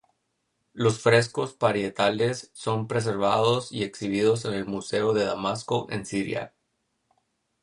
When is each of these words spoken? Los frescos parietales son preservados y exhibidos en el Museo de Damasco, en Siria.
Los 0.73 0.99
frescos 0.99 1.53
parietales 1.53 2.49
son 2.55 2.87
preservados 2.87 3.71
y 3.71 3.83
exhibidos 3.83 4.45
en 4.45 4.55
el 4.55 4.65
Museo 4.65 5.13
de 5.13 5.25
Damasco, 5.25 5.85
en 5.91 6.07
Siria. 6.07 6.55